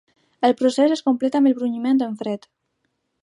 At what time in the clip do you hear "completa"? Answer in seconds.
1.09-1.41